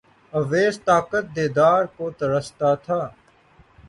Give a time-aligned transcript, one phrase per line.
[0.33, 3.01] اویس طاقت دیدار کو ترستا تھا